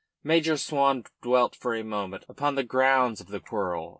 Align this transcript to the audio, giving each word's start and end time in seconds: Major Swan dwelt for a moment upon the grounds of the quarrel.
Major 0.23 0.57
Swan 0.57 1.03
dwelt 1.21 1.55
for 1.55 1.75
a 1.75 1.83
moment 1.83 2.25
upon 2.27 2.55
the 2.55 2.63
grounds 2.63 3.21
of 3.21 3.27
the 3.27 3.39
quarrel. 3.39 3.89